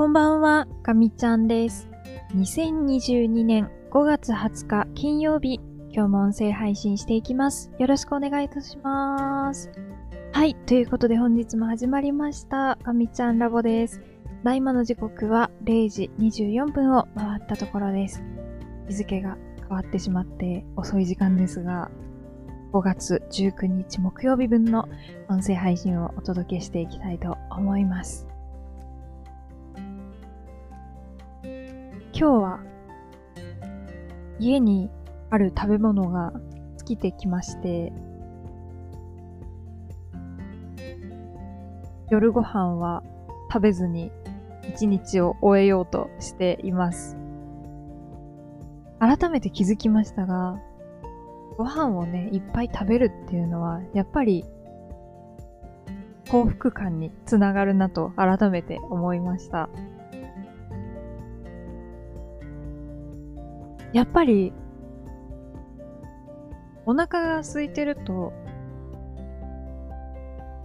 [0.00, 1.86] こんばんは、かみちゃんです。
[2.34, 5.60] 2022年5月20日金曜日、
[5.92, 7.70] 今日も音声配信していきます。
[7.78, 9.70] よろしくお願いいたします。
[10.32, 14.00] はい、ということで本日も始まりました、かみちゃんラボです。
[14.42, 18.24] た今の時刻は0時24分を回ったところです。
[18.88, 21.90] 日付が変わってしまって遅い時間ですが、
[22.72, 24.88] 5月19日木曜日分の
[25.28, 28.29] 音声配信をお届けしていきたいと思います。
[32.20, 32.60] 今日は
[34.38, 34.90] 家に
[35.30, 36.34] ある食べ物が
[36.76, 37.94] 尽きてきまして、
[42.10, 43.02] 夜ご飯は
[43.50, 44.12] 食べずに
[44.68, 47.16] 一日を終えようとしています。
[48.98, 50.60] 改めて気づきましたが、
[51.56, 54.44] ご飯をね、いっぱい食べるっていうのは、やっぱり
[56.30, 59.70] 幸福感につながるなと改めて思いました。
[63.92, 64.52] やっぱり、
[66.86, 68.32] お腹が空いてると、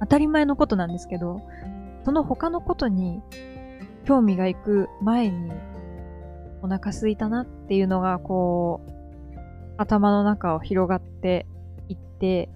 [0.00, 1.42] 当たり前のことなんですけど、
[2.04, 3.22] その他のことに
[4.04, 5.52] 興味がいく前に、
[6.62, 8.90] お腹空いたなっていうのが、こう、
[9.76, 11.46] 頭の中を広がって
[11.88, 12.48] いって、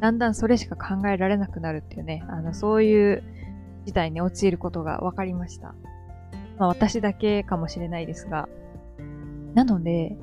[0.00, 3.22] だんだんそれしか考えられなくなるっていうね、あの、そういう
[3.84, 5.74] 事態に陥ることが分かりました。
[6.58, 8.48] まあ私だけかもしれないですが、
[9.54, 10.16] なので、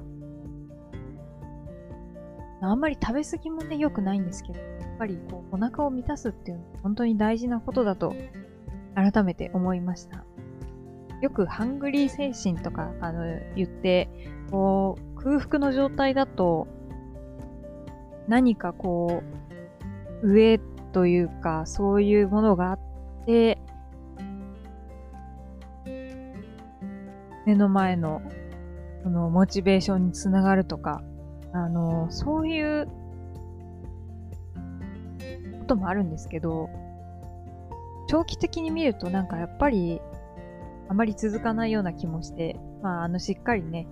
[2.62, 8.14] あんまり食べ過ぎもね、良くないんですけど、やっぱりこう、お腹を満たすっていうのは本当に大事なことだと、
[8.96, 10.26] 改めて思いました。
[11.22, 13.24] よくハングリー精神とか、あの、
[13.56, 14.10] 言って、
[14.52, 16.68] こう、空腹の状態だと、
[18.28, 19.24] 何かこ
[20.22, 20.60] う、上
[20.92, 22.80] というか、そういうものがあっ
[23.26, 23.58] て、
[27.46, 28.22] 目の前の
[29.04, 31.02] そのモチベーションにつながるとか、
[31.54, 32.88] あの、そういう
[35.60, 36.70] こともあるんですけど、
[38.08, 40.02] 長期的に見るとなんかやっぱり
[40.90, 43.88] あまり続かないような気もして、まあ、あの、しっかりね、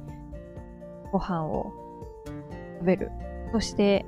[1.11, 1.71] ご飯を
[2.79, 3.11] 食べる。
[3.51, 4.05] そして、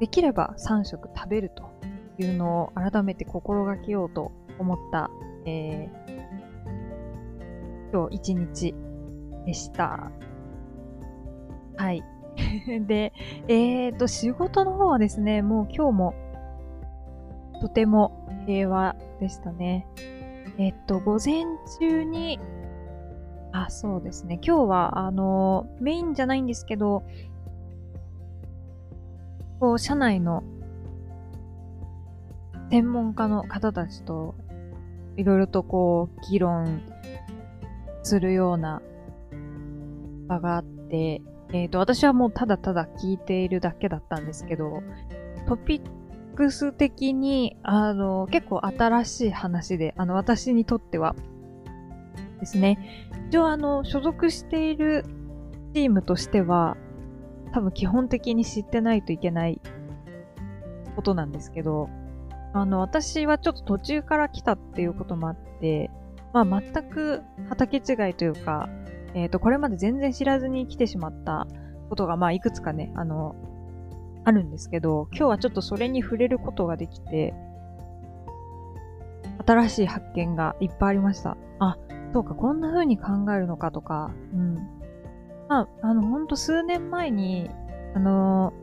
[0.00, 1.70] できれば3食食べると
[2.18, 5.10] いうのを改めて心がけようと思った、
[5.46, 8.74] えー、今日一日
[9.46, 10.10] でした。
[11.76, 12.04] はい。
[12.86, 13.12] で、
[13.48, 16.14] えーと、仕事の方はですね、もう今日も
[17.60, 19.86] とても平和でしたね。
[20.58, 21.44] えっと、午前
[21.78, 22.40] 中に、
[23.52, 24.40] あ、そうですね。
[24.44, 27.04] 今日は、あの、メインじゃないんですけど、
[29.60, 30.42] こう、社内の
[32.70, 34.34] 専門家の方たちと、
[35.16, 36.82] いろいろとこう、議論
[38.02, 38.82] するような
[40.26, 44.82] 場があって、えっ、と、私はもうただただ聞いているだけだったんですけど、
[45.46, 45.82] トピッ
[46.34, 51.14] クス的に、あの、結構新しい話で、あの、私にとっては
[52.40, 52.78] ですね、
[53.28, 55.04] 一応あの、所属している
[55.74, 56.76] チームとしては、
[57.52, 59.60] 多分基本的に知ってないといけない
[60.96, 61.88] ことなんですけど、
[62.52, 65.90] あの、私はちょっと途中から来たっていうこともあって、
[66.32, 68.68] まあ全く畑違いというか、
[69.14, 71.46] えっ、と、これまで全然知らずに来てしまった
[71.88, 73.34] ことが、まあいくつかね、あの、
[74.24, 77.34] あるんですけど、今日はちょっとそれに触れることができて、
[79.44, 81.36] 新しい発見がいっぱいありました。
[81.58, 81.76] あ、
[82.12, 84.54] そうか、こんな風に考えるのかとか、うん。
[85.48, 87.50] まあ、あの、ほんと数年前に、
[87.94, 88.54] あの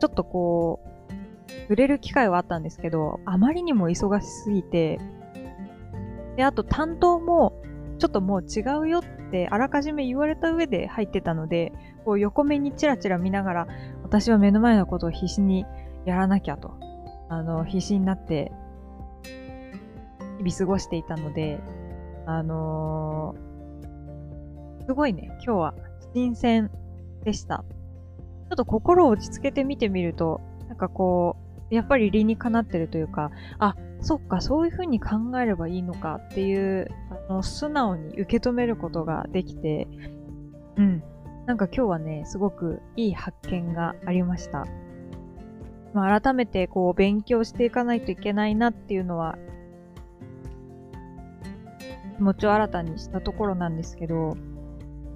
[0.00, 4.98] ちょっとこう、触れる機会はあったんですけど、あまりにも忙しすぎて、
[6.36, 7.52] で、あと担当も、
[7.98, 11.72] ちょっともう違うよってあらかじめ言われた上で入ってたので、
[12.04, 13.66] こう横目にチラチラ見ながら、
[14.02, 15.66] 私は目の前のことを必死に
[16.04, 16.78] やらなきゃと、
[17.28, 18.52] あの、必死になって、
[20.38, 21.60] 日々過ごしていたので、
[22.26, 23.46] あのー
[24.86, 25.74] すごいね、今日は
[26.14, 26.70] 新鮮
[27.24, 27.64] でした。
[28.48, 31.36] ちょっと心を落ち着けて見てみると、なんかこ
[31.70, 36.88] う、やっぱり理にかなってるというか、あ、そっか、そういう風に考えればいいのかっていう、
[37.28, 39.86] の、素直に受け止めることができて、
[40.76, 41.02] うん。
[41.46, 44.66] なんか今日はね、すごくいい発見がありました。
[45.94, 49.38] まあ、改めてこう、勉強していかないといけないなっていうのは、
[52.16, 54.36] 気持ちを新たにしたところなんですけど、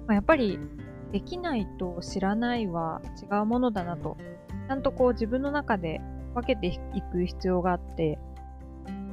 [0.07, 0.59] まあ、やっぱり、
[1.11, 4.17] できないと知らないは違うものだなと、
[4.67, 5.99] ちゃんとこう自分の中で
[6.33, 8.17] 分けていく必要があって、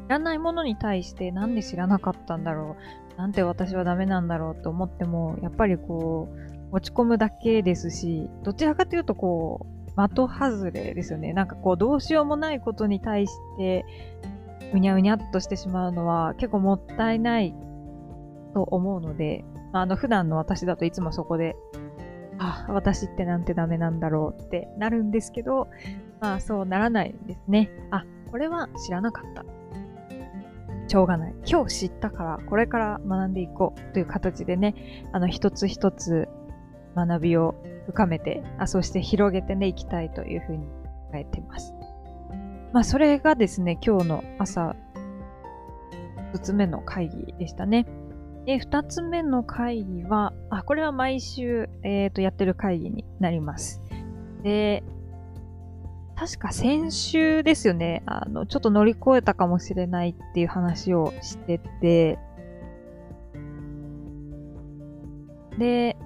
[0.08, 9.66] 知らないものに対してなんで知らなかったんだろうなんて私はダメなんだろうと思っても、やっぱりこう、落ち込むだけですし、どちらかというとこ
[9.96, 11.32] う、的外れですよね。
[11.32, 13.84] なんかこう、どうしようもないことに対して、
[14.72, 17.54] うにゃうにゃっとしてしまうのは結構もったいない
[18.54, 21.56] と思うので、あの、普段の私だといつもそこで、
[22.38, 25.66] あ、私ってなんてダメなんだろうってなるんですけど、
[26.20, 27.68] まあそうならないですね。
[27.90, 29.57] あ、これは知らなかった。
[30.88, 31.34] しょうがない。
[31.46, 36.28] 今日知ったから、これから学んでいこうという形でね、あの、一つ一つ
[36.96, 37.54] 学びを
[37.86, 40.72] 深めて、あそして広げてね、いきたいというふうに考
[41.14, 41.74] えています。
[42.72, 44.76] まあ、それがですね、今日の朝、
[46.32, 47.86] 一つ目の会議でしたね。
[48.46, 53.82] で、二つ目の会議は、あ、これは毎週、えっ、ー、と、やってる会議になります。
[54.42, 54.82] で、
[56.18, 62.18] 確か先週ですよね、あの、ちょっと乗り越えたかもしれないっていう話をしてて、
[65.58, 65.96] で、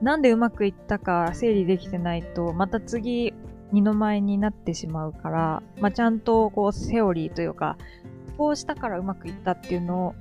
[0.00, 3.34] なんでうまくいったか整理できてないと、また次、
[3.72, 7.76] 二の舞になってしまうから、まあ、ちゃんとこう、セオリーというか、
[8.38, 10.14] こうしたからうまくいったっていうのを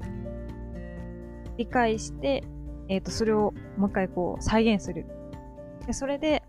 [1.57, 2.43] 理解して、
[2.89, 5.05] えっ、ー、と、それをもう一回こう、再現する。
[5.85, 6.41] で、それで、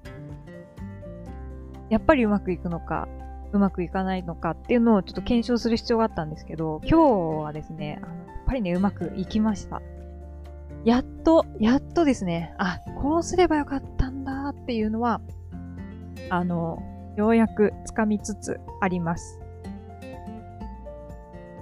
[1.88, 3.08] やっぱりうまくいくのか、
[3.52, 9.82] うまくいかないのかっていうのをちょっと検証する必要があったんですけど、今日はですね、あのやっぱりね、うまくいきました。
[10.84, 15.20] やっと、やっとですね、あ、こうすればよかったんだっていうのは、
[16.30, 16.82] あの、
[17.16, 19.40] ようやくつかみつつあります。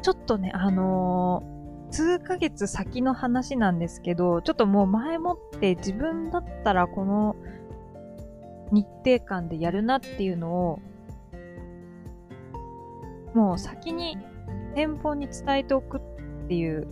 [0.03, 7.37] ちょっとね、あのー、数ヶ月先の話なんですけど、ちょっともう前もって自分だったらこの
[8.75, 10.81] 日程感でやるなっていうのを、
[13.35, 14.19] もう先に
[14.75, 16.87] 店舗に伝えておくっていう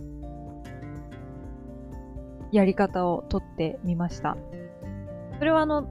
[2.51, 4.37] やり方をとってみました。
[5.39, 5.87] それはあの、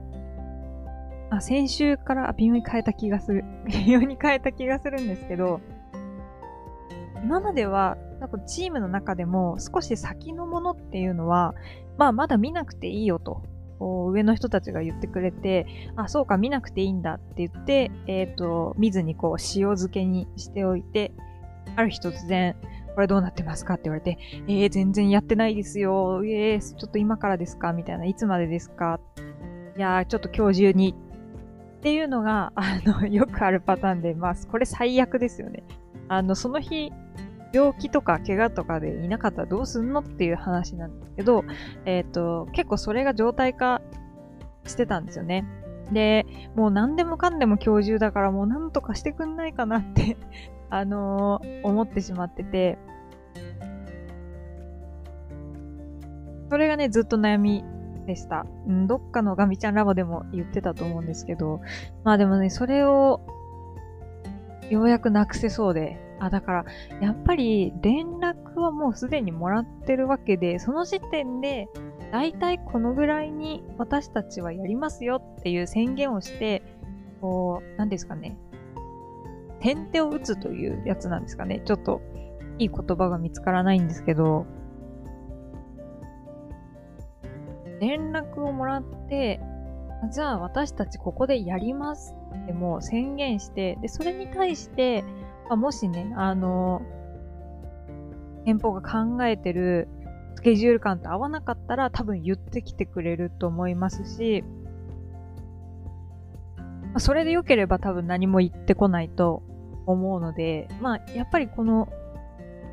[1.29, 3.43] あ、先週から微妙に変えた気がする。
[3.69, 5.61] 微妙に変えた気がするんですけど、
[7.23, 11.53] 今までは、なんかチームの中でも少し先のものっていうのは、
[11.97, 13.43] まあまだ見なくていいよと
[13.83, 21.11] こう上の人たちが言ってくれて、あ、そうか、見なくていいんだって言って、えっ、ー、と、見ずにこう、塩漬けにしておいて、
[21.75, 22.55] ある日突然、
[22.95, 26.21] これどうなってますかって言われて、えー、全然やってないですよ。
[26.23, 28.05] えー、ちょっと今からですかみたいな。
[28.05, 29.01] いつまでですか
[29.75, 30.95] いやー、ちょっと今日中に。
[31.79, 35.65] っていうのが、 あの、よくあるパターンで、まあ、これ最悪ですよね。
[36.07, 36.93] あの、その日、
[37.51, 41.43] 病気とか怪我とかでいなかったらどうすんのっていう話なんですけど、
[41.85, 43.81] えっ、ー、と、結構それが状態化
[44.65, 45.45] してたんですよね。
[45.91, 46.25] で、
[46.55, 50.17] もう何でもかんでも今日中だからもう何とかしてくんないかなって
[50.69, 52.77] あのー、思ってしまってて、
[56.49, 57.63] それがね、ずっと悩み
[58.05, 58.45] でした。
[58.67, 61.61] うん、どっかのガミちゃんラボでも言ってたと思うんですけど、
[62.03, 63.21] まあでもね、それを
[64.69, 66.65] ようやくなくせそうで、あ、だから、
[67.01, 68.42] やっぱり連絡は
[68.73, 71.67] もうすでにもらってるわけで、その時点で、
[72.11, 76.61] だいたいこのぐらいに私たちはやりますよっていう宣言をして、
[77.21, 78.37] こう、何ですかね。
[79.61, 81.61] 先手を打つというやつなんですかね。
[81.63, 82.01] ちょっと、
[82.59, 84.45] いい言葉が見つからないんですけど、
[87.79, 89.39] 連絡をもらって、
[90.11, 92.13] じゃあ私たちここでやります
[92.43, 95.03] ってもう宣言して、で、それに対して、
[95.49, 96.81] あ、もしね、あの、
[98.45, 99.87] 店舗が考えてる
[100.35, 104.43] スケジュール感と合わなかったら多分言ってきてくれると思いますし、
[106.93, 109.43] ま、それで良ければ多分何も言ってこないと
[109.85, 111.89] 思うので、まあ、やっぱりこの、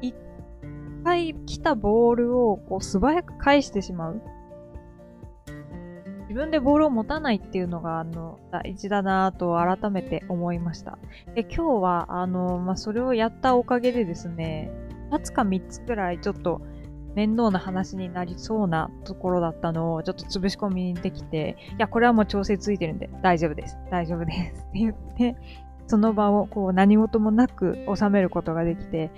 [0.03, 0.15] 一
[1.05, 4.23] 回来たボールをこう素早く返してしまう。
[6.29, 10.97] 自分でボールを持たないっていうのが、あの、大事だなぁと改めて思いました。
[11.35, 14.71] で、今日は、あの、まあ、それをやったおかげでですね、
[15.11, 16.61] 2つか3つくらいちょっと
[17.15, 23.77] 面倒な話になりそうなところだったのをちょっと潰し込みにできて、いや、これはもう調整ついてるんで大丈夫です。
[23.91, 24.61] 大丈夫です。
[24.69, 25.37] って言って、
[25.87, 29.11] その場をこう何事もなく収めることができて、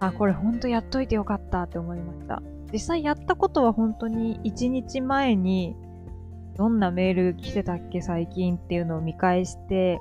[0.00, 2.42] あ、これほんとやっといてよかったって思いました。
[2.72, 5.76] 実際やったことは本当に1日前に
[6.56, 10.00] どんなメール来てたっけ最近っていうのを見返して、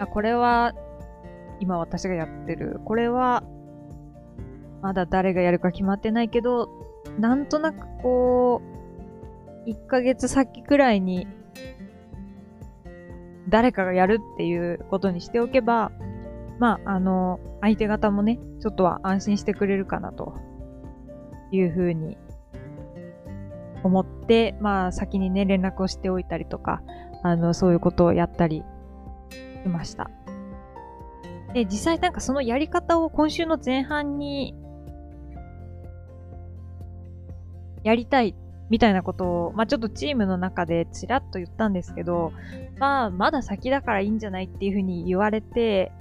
[0.00, 0.74] あ、これは
[1.60, 2.80] 今私がやってる。
[2.84, 3.44] これは
[4.82, 6.68] まだ誰がやるか決まってないけど、
[7.18, 8.62] なんとなくこ
[9.66, 11.26] う、1ヶ月先くらいに
[13.48, 15.92] 誰かがやるっていうことにしておけば、
[16.58, 20.34] まあ、あの、相手方もね、ちょっとは安心してくれるかなと
[21.52, 22.16] いうふうに
[23.82, 26.82] 思って、まあ、先にね、連絡をしておいたりとか、
[27.22, 28.62] あの、そういうことをやったり
[29.62, 30.10] しました。
[31.52, 34.54] で、実際なんかそのやり方を今週の前半に
[37.84, 38.34] やりたい
[38.68, 42.32] みたいなことを、まあちょっとチームの中でちらっと言ったんですけど、
[42.78, 45.92] まあまだ先だからいいんじゃないっていうふうに言われて、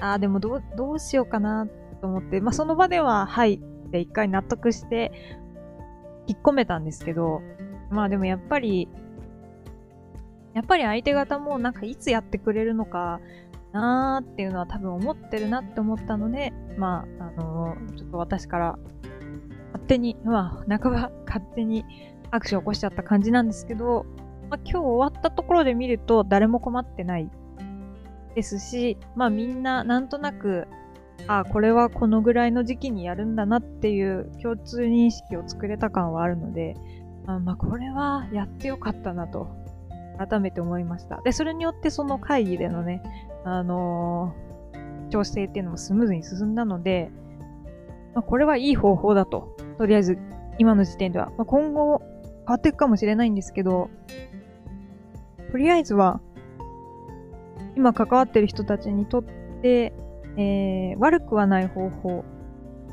[0.00, 1.66] ああ、でもどう、どうしようかな
[2.00, 5.12] と思って、まあその場では、はいって一回納得して、
[6.26, 7.42] 引っ込めたんですけど、
[7.90, 8.88] まあでもやっぱり、
[10.54, 13.20] やっぱり相手方もなんかいつやってくれるのか
[13.72, 18.78] なーっていうのは多分思ってるなって思ったので、まあ、あのー、ちょっと私から
[19.72, 21.84] 勝手に、まあ、半ば勝手に
[22.30, 24.06] アクションを起こしちゃった感じなんですけど、
[24.48, 27.30] まあ、今日終わったところで見ると誰も困ってない
[28.34, 30.66] ですし、まあみんななんとなく、
[31.26, 36.76] あこれはこのぐらいの時期にやるんだなっていう共通認識を作れた感はあるので、
[37.26, 39.48] あまあこれはやってよかったなと
[40.18, 41.20] 改めて思いました。
[41.22, 43.02] で、それによってその会議でのね、
[43.44, 47.10] あのー、調整っていうのもスムーズに進んだので、
[48.14, 49.56] まあ、これはいい方法だと。
[49.78, 50.18] とりあえず、
[50.58, 51.26] 今の時点では。
[51.36, 53.90] まあ、今後、変わっていくかもしれないんですけど、
[55.50, 56.20] とりあえずは、
[57.76, 59.24] 今関わってる人たちにとっ
[59.62, 59.92] て、
[60.36, 62.24] えー、悪くはない方法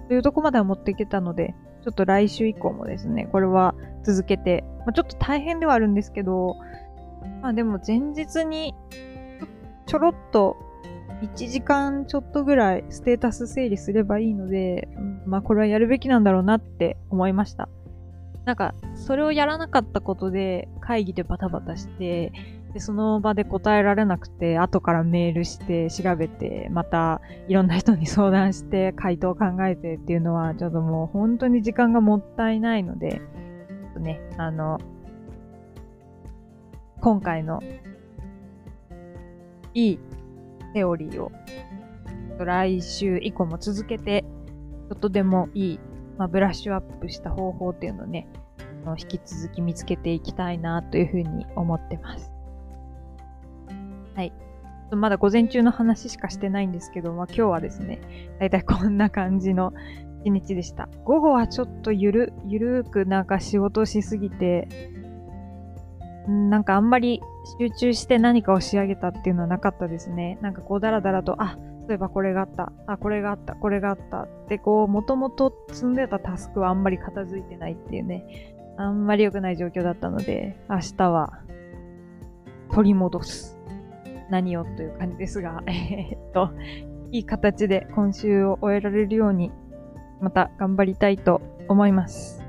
[0.07, 6.57] というとこまでは持っていけたので、ちょっと来週以降もですね、これは続けて、まあ、ちょっと大変ではあるんですけど、
[7.41, 8.73] まあでも前日に
[9.85, 10.57] ちょろっと
[11.21, 14.87] 1時間ちょっとぐらいステータス整理すればいいので、
[15.25, 17.69] まあこれはやるべきなんだろうなって思いました。
[18.45, 22.31] なんか、それをやらなかったことで会議でバタバタして、
[22.73, 33.21] で、その場で答えられなくて、後からメールして調べて、またいろんな人に相談して回答を考えてっていうのは、ちょっともう本当に時間がもったいないので、
[33.83, 34.79] ちょっとね、あの、
[37.01, 37.61] 今回の
[39.73, 39.99] いい
[40.73, 41.31] セオリーを
[42.39, 44.23] 来週以降も続けて、
[44.89, 45.79] ちょっとでもいい、
[46.17, 48.27] まあ、ブラッシュアップした方法っていうのをね、
[48.97, 52.31] 引き続き見つけていきたいなというふうに思ってます。
[54.15, 54.33] はい。
[54.91, 57.99] まだ午前中の話しかしてないんですけど、まあ、今日はですね、
[58.39, 59.73] だいたいこんな感じの
[60.23, 60.87] 一日でした。
[61.03, 64.69] 午後はちょっとゆる、ゆるくなんか仕事しすぎて、
[66.27, 67.21] なんかあんまり
[67.59, 70.37] 集中して何かを仕上げたっていうのはなかったですね。
[70.41, 81.39] なんかこうダラダラと、あ、そういえばこれがあった、あ、これがあった、これがあったってこう、もともと積んでたタスクはあんまり片付いてないっていうね、あんまり良くない状況だったので、明日は
[82.71, 83.57] 取り戻す。
[84.29, 86.51] 何をという感じですが、 え、っと、
[87.11, 89.51] いい形で今週を終えられるように、
[90.19, 92.43] また頑張りたいと思います。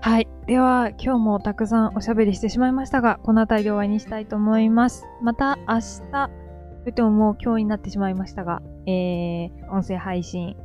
[0.00, 0.28] はい。
[0.50, 5.06] では、今日もたくさんおしゃべりしてしまいましたが、この辺りで終わりにしたいと思います。
[5.22, 6.30] また明日、
[6.82, 10.56] といてももう今日になってしまいましたが、えー、音声配信、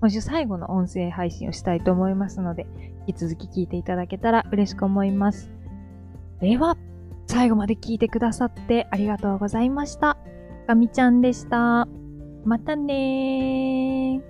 [0.00, 2.66] 今週最後の音声配信をしたいと思いますので、
[3.06, 5.52] 引き続き聞いていただけたら嬉しく思います。
[6.40, 6.78] では、
[7.26, 10.16] 最後まで聞いてくださってありがとうございました。
[10.66, 11.86] かみちゃんでした。
[12.46, 14.29] またねー。